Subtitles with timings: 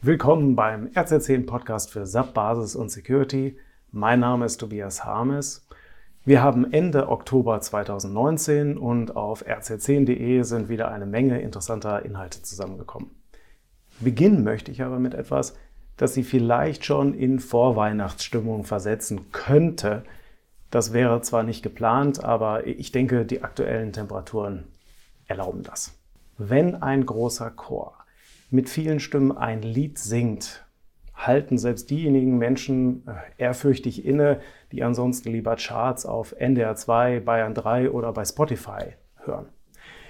[0.00, 3.58] Willkommen beim RZ10 Podcast für SAP Basis und Security.
[3.90, 5.66] Mein Name ist Tobias Harmes.
[6.24, 13.10] Wir haben Ende Oktober 2019 und auf rz10.de sind wieder eine Menge interessanter Inhalte zusammengekommen.
[13.98, 15.56] Beginnen möchte ich aber mit etwas,
[15.96, 20.04] das Sie vielleicht schon in Vorweihnachtsstimmung versetzen könnte.
[20.70, 24.68] Das wäre zwar nicht geplant, aber ich denke, die aktuellen Temperaturen
[25.26, 25.98] erlauben das.
[26.36, 27.98] Wenn ein großer Chor
[28.50, 30.64] mit vielen Stimmen ein Lied singt,
[31.14, 34.40] halten selbst diejenigen Menschen äh, ehrfürchtig inne,
[34.72, 39.46] die ansonsten lieber Charts auf NDR 2, Bayern 3 oder bei Spotify hören.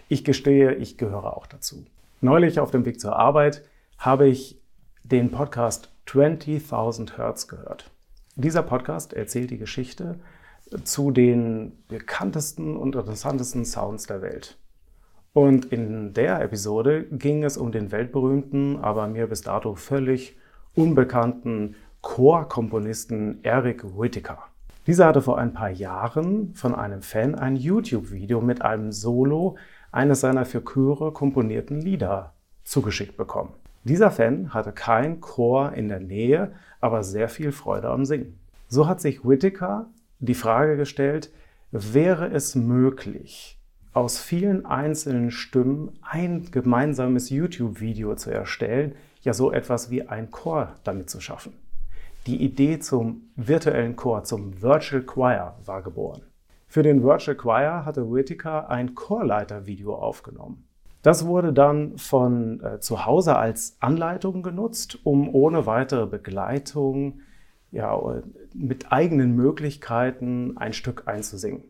[0.09, 1.85] Ich gestehe, ich gehöre auch dazu.
[2.21, 3.63] Neulich auf dem Weg zur Arbeit
[3.99, 4.61] habe ich
[5.03, 7.91] den Podcast 20.000 Hertz gehört.
[8.37, 10.19] Dieser Podcast erzählt die Geschichte
[10.85, 14.59] zu den bekanntesten und interessantesten Sounds der Welt.
[15.33, 20.37] Und in der Episode ging es um den weltberühmten, aber mir bis dato völlig
[20.75, 24.45] unbekannten Chorkomponisten Eric Whittaker.
[24.87, 29.57] Dieser hatte vor ein paar Jahren von einem Fan ein YouTube-Video mit einem Solo
[29.93, 32.33] eines seiner für Chöre komponierten Lieder
[32.65, 33.53] zugeschickt bekommen.
[33.85, 38.39] Dieser Fan hatte kein Chor in der Nähe, aber sehr viel Freude am Singen.
[38.69, 39.87] So hat sich Whittaker
[40.21, 41.31] die Frage gestellt,
[41.71, 43.58] wäre es möglich,
[43.99, 50.77] aus vielen einzelnen Stimmen ein gemeinsames YouTube-Video zu erstellen, ja so etwas wie ein Chor
[50.85, 51.55] damit zu schaffen.
[52.29, 56.23] Die Idee zum virtuellen Chor, zum Virtual Choir war geboren.
[56.69, 60.69] Für den Virtual Choir hatte Whittaker ein Chorleiter-Video aufgenommen.
[61.03, 67.23] Das wurde dann von äh, zu Hause als Anleitung genutzt, um ohne weitere Begleitung
[67.73, 68.01] ja,
[68.55, 71.65] mit eigenen Möglichkeiten ein Stück einzusingen.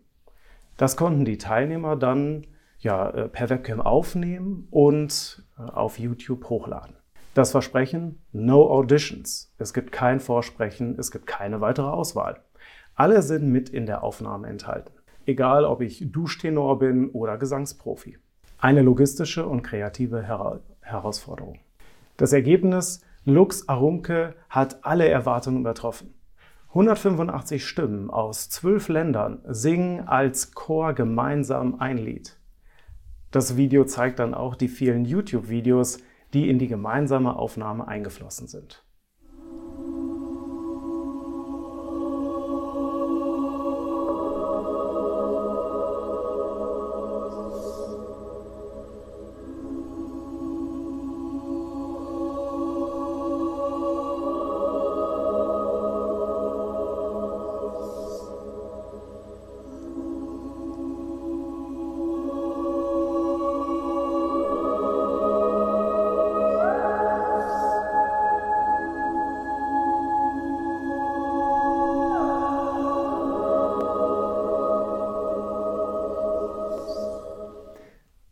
[0.79, 2.47] Das konnten die Teilnehmer dann
[2.79, 6.95] ja, äh, per Webcam aufnehmen und äh, auf YouTube hochladen.
[7.35, 9.53] Das Versprechen, no auditions.
[9.59, 12.45] Es gibt kein Vorsprechen, es gibt keine weitere Auswahl.
[12.95, 14.93] Alle sind mit in der Aufnahme enthalten.
[15.27, 18.19] Egal, ob ich Duschtenor bin oder Gesangsprofi.
[18.59, 21.59] Eine logistische und kreative Her Herausforderung.
[22.17, 26.15] Das Ergebnis, Lux Arumke hat alle Erwartungen übertroffen.
[26.79, 32.39] 185 Stimmen aus zwölf Ländern singen als Chor gemeinsam ein Lied.
[33.33, 35.99] Das Video zeigt dann auch die vielen YouTube-Videos,
[36.35, 38.85] die in die gemeinsame Aufnahme eingeflossen sind.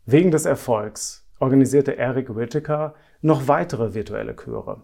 [0.09, 4.83] Wegen des Erfolgs organisierte Eric Whittaker noch weitere virtuelle Chöre.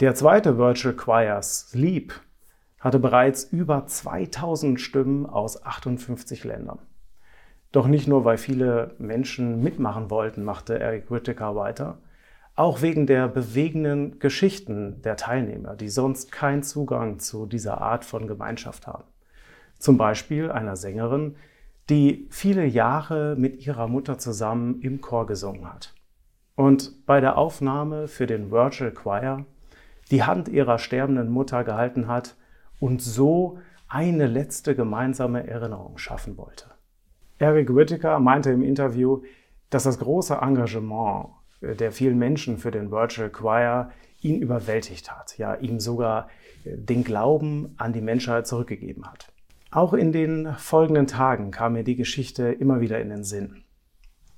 [0.00, 2.12] Der zweite Virtual Choir Sleep
[2.78, 6.80] hatte bereits über 2000 Stimmen aus 58 Ländern.
[7.72, 12.02] Doch nicht nur, weil viele Menschen mitmachen wollten, machte Eric Whittaker weiter,
[12.54, 18.26] auch wegen der bewegenden Geschichten der Teilnehmer, die sonst keinen Zugang zu dieser Art von
[18.26, 19.04] Gemeinschaft haben.
[19.78, 21.36] Zum Beispiel einer Sängerin,
[21.90, 25.94] die viele Jahre mit ihrer Mutter zusammen im Chor gesungen hat.
[26.54, 29.46] Und bei der Aufnahme für den Virtual Choir
[30.10, 32.36] die Hand ihrer sterbenden Mutter gehalten hat
[32.80, 36.66] und so eine letzte gemeinsame Erinnerung schaffen wollte.
[37.38, 39.22] Eric Whittaker meinte im Interview,
[39.70, 41.28] dass das große Engagement
[41.60, 43.90] der vielen Menschen für den Virtual Choir
[44.20, 46.28] ihn überwältigt hat, ja, ihm sogar
[46.64, 49.32] den Glauben an die Menschheit zurückgegeben hat.
[49.70, 53.64] Auch in den folgenden Tagen kam mir die Geschichte immer wieder in den Sinn.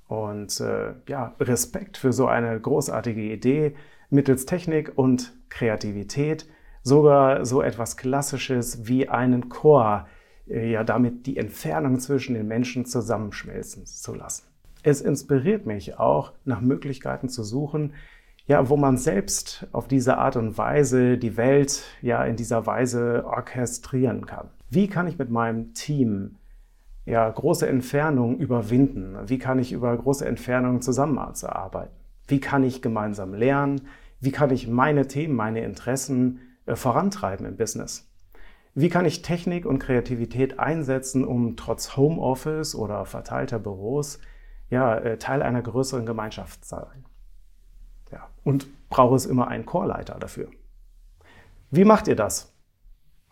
[0.07, 3.75] Und äh, ja, Respekt für so eine großartige Idee
[4.09, 6.47] mittels Technik und Kreativität,
[6.83, 10.05] sogar so etwas Klassisches wie einen Chor,
[10.49, 14.47] äh, ja, damit die Entfernung zwischen den Menschen zusammenschmelzen zu lassen.
[14.83, 17.93] Es inspiriert mich auch, nach Möglichkeiten zu suchen,
[18.47, 23.23] ja, wo man selbst auf diese Art und Weise die Welt ja in dieser Weise
[23.25, 24.49] orchestrieren kann.
[24.71, 26.37] Wie kann ich mit meinem Team
[27.05, 29.17] ja, große Entfernungen überwinden?
[29.25, 31.93] Wie kann ich über große Entfernungen zusammenarbeiten?
[32.27, 33.81] Wie kann ich gemeinsam lernen?
[34.21, 38.09] Wie kann ich meine Themen, meine Interessen äh, vorantreiben im Business?
[38.73, 44.19] Wie kann ich Technik und Kreativität einsetzen, um trotz Homeoffice oder verteilter Büros
[44.69, 47.03] ja, äh, Teil einer größeren Gemeinschaft zu sein?
[48.09, 48.29] Ja.
[48.45, 50.47] Und braucht es immer einen Chorleiter dafür.
[51.71, 52.53] Wie macht ihr das?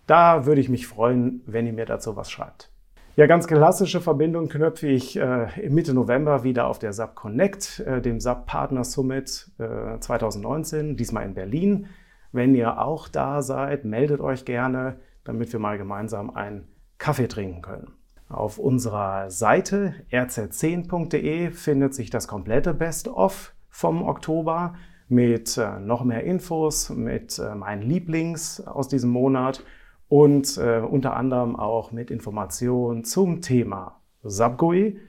[0.09, 2.71] Da würde ich mich freuen, wenn ihr mir dazu was schreibt.
[3.15, 8.01] Ja, ganz klassische Verbindung knöpfe ich äh, Mitte November wieder auf der SAP Connect, äh,
[8.01, 11.87] dem SAP Partner Summit äh, 2019, diesmal in Berlin.
[12.31, 14.95] Wenn ihr auch da seid, meldet euch gerne,
[15.25, 16.67] damit wir mal gemeinsam einen
[16.97, 17.91] Kaffee trinken können.
[18.29, 24.73] Auf unserer Seite rz10.de findet sich das komplette Best-of vom Oktober
[25.07, 29.63] mit äh, noch mehr Infos, mit äh, meinen Lieblings aus diesem Monat
[30.09, 34.99] und äh, unter anderem auch mit Informationen zum Thema SAP-GUI,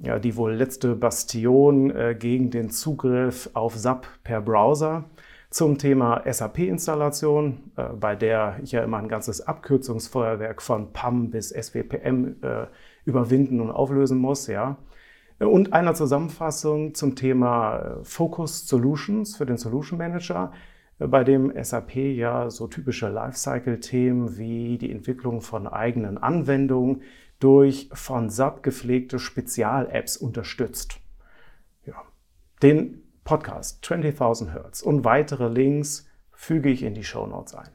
[0.00, 5.04] ja, die wohl letzte Bastion äh, gegen den Zugriff auf SAP per Browser,
[5.50, 11.50] zum Thema SAP-Installation, äh, bei der ich ja immer ein ganzes Abkürzungsfeuerwerk von PAM bis
[11.50, 12.66] SWPM äh,
[13.04, 14.76] überwinden und auflösen muss, ja.
[15.38, 20.52] Und einer Zusammenfassung zum Thema äh, Focus Solutions für den Solution Manager,
[20.98, 27.02] bei dem SAP ja so typische Lifecycle-Themen wie die Entwicklung von eigenen Anwendungen
[27.38, 31.00] durch von SAP gepflegte Spezial-Apps unterstützt.
[31.86, 32.02] Ja.
[32.62, 37.70] Den Podcast 20.000 Hertz und weitere Links füge ich in die Show Notes ein.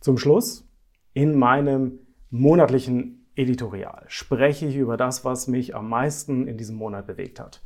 [0.00, 0.68] Zum Schluss,
[1.12, 1.98] in meinem
[2.30, 7.62] monatlichen Editorial spreche ich über das, was mich am meisten in diesem Monat bewegt hat.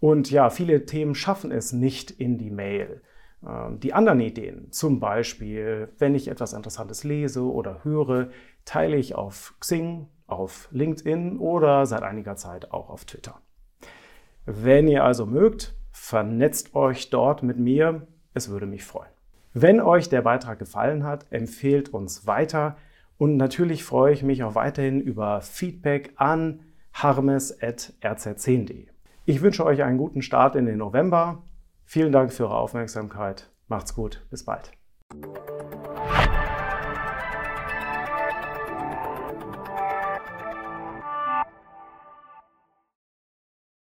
[0.00, 3.02] Und ja, viele Themen schaffen es nicht in die Mail.
[3.46, 8.28] Ähm, die anderen Ideen, zum Beispiel, wenn ich etwas Interessantes lese oder höre,
[8.64, 13.40] teile ich auf Xing, auf LinkedIn oder seit einiger Zeit auch auf Twitter.
[14.46, 19.10] Wenn ihr also mögt, vernetzt euch dort mit mir, es würde mich freuen.
[19.54, 22.76] Wenn euch der Beitrag gefallen hat, empfehlt uns weiter
[23.18, 26.60] und natürlich freue ich mich auch weiterhin über Feedback an
[26.94, 28.86] harmes.rz10.de.
[29.24, 31.42] Ich wünsche euch einen guten Start in den November
[31.84, 33.50] Vielen Dank für Ihre Aufmerksamkeit.
[33.68, 34.26] Macht's gut.
[34.30, 34.72] Bis bald.